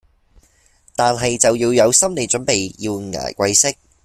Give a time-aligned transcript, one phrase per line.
[0.95, 3.77] 但係就要有心理準備要捱貴息